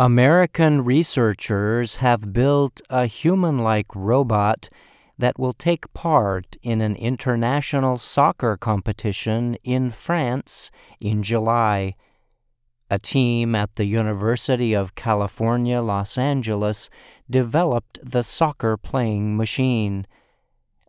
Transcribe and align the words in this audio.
American 0.00 0.84
researchers 0.84 1.96
have 1.96 2.32
built 2.32 2.80
a 2.88 3.06
human 3.06 3.58
like 3.58 3.92
robot 3.96 4.68
that 5.18 5.40
will 5.40 5.52
take 5.52 5.92
part 5.92 6.56
in 6.62 6.80
an 6.80 6.94
international 6.94 7.98
soccer 7.98 8.56
competition 8.56 9.56
in 9.64 9.90
France 9.90 10.70
in 11.00 11.24
July. 11.24 11.96
A 12.88 13.00
team 13.00 13.56
at 13.56 13.74
the 13.74 13.86
University 13.86 14.72
of 14.72 14.94
California, 14.94 15.82
Los 15.82 16.16
Angeles 16.16 16.88
developed 17.28 17.98
the 18.00 18.22
soccer 18.22 18.76
playing 18.76 19.36
machine. 19.36 20.06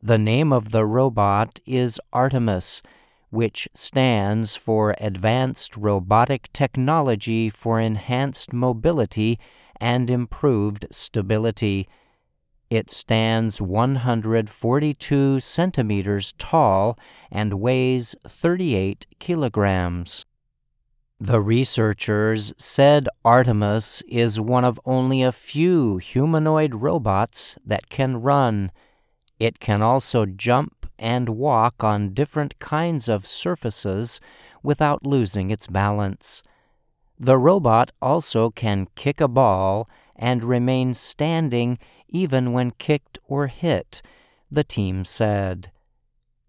The 0.03 0.19
name 0.19 0.53
of 0.53 0.69
the 0.69 0.85
robot 0.85 1.59
is 1.65 1.99
Artemis 2.13 2.83
which 3.29 3.67
stands 3.73 4.55
for 4.55 4.95
Advanced 4.99 5.77
Robotic 5.77 6.51
Technology 6.53 7.49
for 7.49 7.79
Enhanced 7.79 8.53
Mobility 8.53 9.39
and 9.79 10.09
Improved 10.09 10.85
Stability. 10.91 11.87
It 12.69 12.91
stands 12.91 13.61
142 13.61 15.39
centimeters 15.39 16.33
tall 16.37 16.97
and 17.31 17.59
weighs 17.59 18.15
38 18.27 19.07
kilograms. 19.19 20.25
The 21.19 21.41
researchers 21.41 22.53
said 22.57 23.09
Artemis 23.25 24.01
is 24.07 24.39
one 24.39 24.63
of 24.63 24.79
only 24.85 25.21
a 25.21 25.33
few 25.33 25.97
humanoid 25.97 26.75
robots 26.75 27.57
that 27.65 27.89
can 27.89 28.21
run. 28.21 28.71
It 29.37 29.59
can 29.59 29.81
also 29.81 30.25
jump 30.25 30.78
and 30.99 31.29
walk 31.29 31.83
on 31.83 32.13
different 32.13 32.59
kinds 32.59 33.07
of 33.07 33.25
surfaces 33.25 34.19
without 34.61 35.05
losing 35.05 35.49
its 35.49 35.67
balance. 35.67 36.43
The 37.17 37.37
robot 37.37 37.91
also 38.01 38.49
can 38.49 38.87
kick 38.95 39.19
a 39.19 39.27
ball 39.27 39.89
and 40.15 40.43
remain 40.43 40.93
standing 40.93 41.79
even 42.07 42.51
when 42.51 42.71
kicked 42.71 43.19
or 43.25 43.47
hit, 43.47 44.01
the 44.51 44.63
team 44.63 45.05
said. 45.05 45.71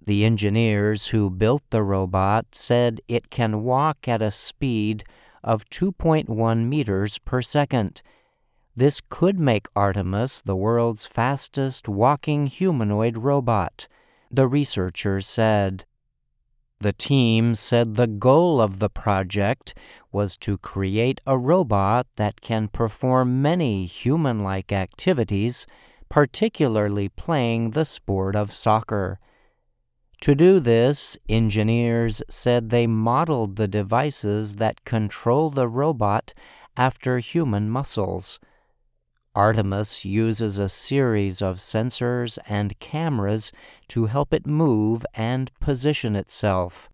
The 0.03 0.25
engineers 0.25 1.09
who 1.09 1.29
built 1.31 1.63
the 1.71 1.83
robot 1.83 2.47
said 2.53 3.01
it 3.07 3.31
can 3.31 3.63
walk 3.63 4.09
at 4.09 4.23
a 4.23 4.31
speed 4.31 5.05
of 5.45 5.69
2.1 5.71 6.67
meters 6.67 7.19
per 7.19 7.43
second. 7.43 8.03
This 8.75 9.01
could 9.09 9.39
make 9.39 9.67
Artemis 9.77 10.41
the 10.43 10.57
world's 10.57 11.05
fastest 11.05 11.89
walking 11.89 12.47
humanoid 12.47 13.19
robot 13.19 13.89
the 14.31 14.47
researchers 14.47 15.27
said. 15.27 15.85
The 16.81 16.93
team 16.93 17.55
said 17.55 17.97
the 17.97 18.07
goal 18.07 18.61
of 18.61 18.79
the 18.79 18.89
project 18.89 19.75
was 20.13 20.37
to 20.39 20.57
create 20.57 21.21
a 21.27 21.37
robot 21.37 22.07
that 22.17 22.41
can 22.41 22.69
perform 22.69 23.43
many 23.43 23.85
human 23.87 24.43
like 24.43 24.73
activities, 24.73 25.67
particularly 26.09 27.09
playing 27.09 27.71
the 27.73 27.85
sport 27.85 28.35
of 28.35 28.53
soccer. 28.53 29.19
To 30.23 30.35
do 30.35 30.61
this, 30.61 31.17
engineers 31.29 32.23
said 32.29 32.71
they 32.71 32.87
modeled 32.87 33.57
the 33.57 33.69
devices 33.69 34.57
that 34.57 34.85
control 34.85 35.51
the 35.51 35.69
robot 35.69 36.35
after 36.77 37.19
human 37.19 37.71
muscles. 37.71 38.39
Artemis 39.35 40.05
uses 40.05 40.59
a 40.59 40.69
series 40.69 41.41
of 41.41 41.59
sensors 41.59 42.39
and 42.49 42.79
cameras 42.81 43.53
to 43.89 44.07
help 44.07 44.35
it 44.35 44.47
move 44.47 45.07
and 45.15 45.53
position 45.61 46.17
itself. 46.17 46.89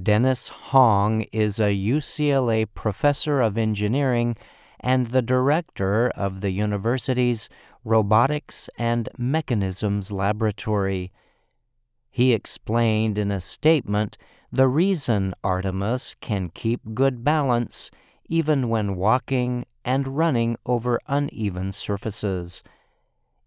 Dennis 0.00 0.48
Hong 0.48 1.22
is 1.32 1.60
a 1.60 1.74
UCLA 1.74 2.66
professor 2.74 3.40
of 3.40 3.58
engineering 3.58 4.36
and 4.80 5.08
the 5.08 5.22
director 5.22 6.08
of 6.08 6.40
the 6.40 6.50
university's 6.50 7.48
Robotics 7.84 8.68
and 8.78 9.08
Mechanisms 9.18 10.10
Laboratory. 10.10 11.12
He 12.10 12.32
explained 12.32 13.18
in 13.18 13.30
a 13.30 13.40
statement 13.40 14.16
the 14.50 14.68
reason 14.68 15.34
Artemis 15.44 16.14
can 16.14 16.48
keep 16.50 16.80
good 16.94 17.24
balance 17.24 17.90
even 18.28 18.68
when 18.68 18.96
walking 18.96 19.64
and 19.86 20.18
running 20.18 20.56
over 20.66 21.00
uneven 21.06 21.72
surfaces. 21.72 22.62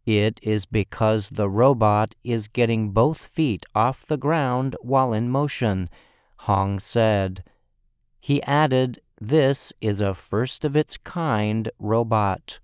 It 0.05 0.39
is 0.41 0.66
because 0.66 1.29
the 1.29 1.50
robot 1.50 2.16
is 2.23 2.47
getting 2.47 2.91
both 2.91 3.23
feet 3.23 3.66
off 3.75 4.05
the 4.05 4.17
ground 4.17 4.75
while 4.81 5.13
in 5.13 5.29
motion, 5.29 5.89
Hong 6.38 6.79
said. 6.79 7.44
He 8.19 8.41
added, 8.44 9.01
This 9.19 9.73
is 9.81 10.00
a 10.00 10.16
first 10.16 10.63
of 10.63 10.77
its 10.77 10.97
kind 10.97 11.69
robot. 11.77 12.59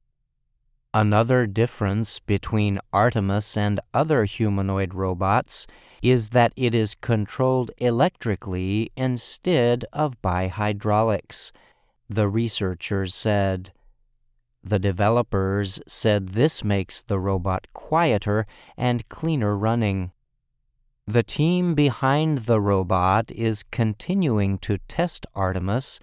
Another 0.93 1.45
difference 1.45 2.19
between 2.19 2.79
Artemis 2.93 3.57
and 3.57 3.81
other 3.93 4.23
humanoid 4.23 4.93
robots 4.93 5.67
is 6.01 6.29
that 6.29 6.53
it 6.55 6.73
is 6.73 6.95
controlled 6.95 7.71
electrically 7.79 8.91
instead 8.95 9.83
of 9.91 10.21
by 10.21 10.47
hydraulics 10.47 11.51
the 12.09 12.27
researchers 12.27 13.13
said. 13.13 13.71
The 14.63 14.79
developers 14.79 15.79
said 15.87 16.29
this 16.29 16.63
makes 16.63 17.01
the 17.01 17.19
robot 17.19 17.67
quieter 17.73 18.47
and 18.75 19.07
cleaner 19.09 19.55
running. 19.57 20.11
The 21.05 21.23
team 21.23 21.75
behind 21.75 22.39
the 22.39 22.59
robot 22.59 23.31
is 23.31 23.61
continuing 23.61 24.57
to 24.59 24.79
test 24.87 25.27
Artemis 25.35 25.99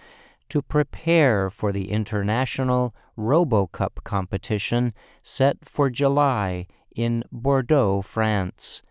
to 0.48 0.62
prepare 0.62 1.50
for 1.50 1.72
the 1.72 1.90
international 1.90 2.94
RoboCup 3.18 4.04
competition 4.04 4.94
set 5.22 5.64
for 5.64 5.90
July 5.90 6.66
in 6.94 7.24
Bordeaux, 7.32 8.02
France. 8.02 8.82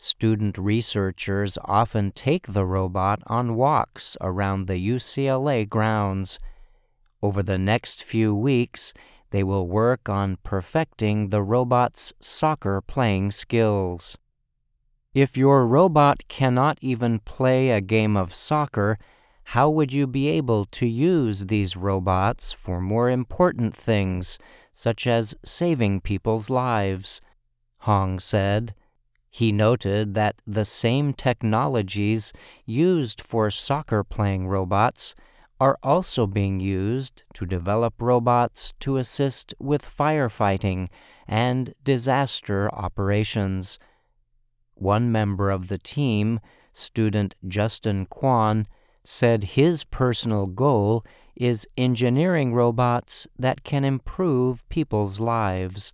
Student 0.00 0.56
researchers 0.56 1.58
often 1.64 2.12
take 2.12 2.46
the 2.46 2.64
robot 2.64 3.20
on 3.26 3.56
walks 3.56 4.16
around 4.20 4.68
the 4.68 4.78
UCLA 4.78 5.68
grounds. 5.68 6.38
Over 7.20 7.42
the 7.42 7.58
next 7.58 8.04
few 8.04 8.32
weeks, 8.32 8.94
they 9.30 9.42
will 9.42 9.66
work 9.66 10.08
on 10.08 10.38
perfecting 10.44 11.30
the 11.30 11.42
robot's 11.42 12.12
soccer 12.20 12.80
playing 12.80 13.32
skills. 13.32 14.16
If 15.14 15.36
your 15.36 15.66
robot 15.66 16.28
cannot 16.28 16.78
even 16.80 17.18
play 17.18 17.70
a 17.70 17.80
game 17.80 18.16
of 18.16 18.32
soccer, 18.32 18.98
how 19.42 19.68
would 19.68 19.92
you 19.92 20.06
be 20.06 20.28
able 20.28 20.66
to 20.66 20.86
use 20.86 21.46
these 21.46 21.76
robots 21.76 22.52
for 22.52 22.80
more 22.80 23.10
important 23.10 23.74
things, 23.74 24.38
such 24.72 25.08
as 25.08 25.34
saving 25.44 26.02
people's 26.02 26.48
lives? 26.48 27.20
Hong 27.78 28.20
said. 28.20 28.74
He 29.30 29.52
noted 29.52 30.14
that 30.14 30.40
the 30.46 30.64
same 30.64 31.12
technologies 31.12 32.32
used 32.64 33.20
for 33.20 33.50
soccer 33.50 34.02
playing 34.02 34.48
robots 34.48 35.14
are 35.60 35.78
also 35.82 36.26
being 36.26 36.60
used 36.60 37.24
to 37.34 37.44
develop 37.44 38.00
robots 38.00 38.72
to 38.80 38.96
assist 38.96 39.54
with 39.58 39.84
firefighting 39.84 40.88
and 41.26 41.74
disaster 41.82 42.72
operations. 42.72 43.78
One 44.74 45.10
member 45.10 45.50
of 45.50 45.68
the 45.68 45.78
team, 45.78 46.40
student 46.72 47.34
Justin 47.46 48.06
Kwan, 48.06 48.66
said 49.02 49.44
his 49.44 49.84
personal 49.84 50.46
goal 50.46 51.04
is 51.34 51.66
engineering 51.76 52.54
robots 52.54 53.26
that 53.38 53.64
can 53.64 53.84
improve 53.84 54.68
people's 54.68 55.18
lives. 55.18 55.92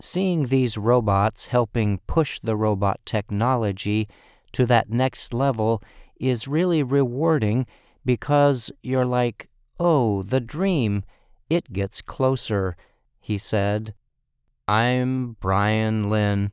Seeing 0.00 0.46
these 0.46 0.76
robots 0.76 1.46
helping 1.46 1.98
push 2.06 2.40
the 2.40 2.56
robot 2.56 3.00
technology 3.04 4.08
to 4.52 4.66
that 4.66 4.90
next 4.90 5.32
level 5.32 5.82
is 6.18 6.48
really 6.48 6.82
rewarding 6.82 7.66
because 8.04 8.70
you're 8.82 9.06
like, 9.06 9.48
oh, 9.78 10.22
the 10.22 10.40
dream, 10.40 11.04
it 11.48 11.72
gets 11.72 12.02
closer, 12.02 12.76
he 13.20 13.38
said. 13.38 13.94
I'm 14.66 15.36
Bryan 15.40 16.10
Lynn. 16.10 16.52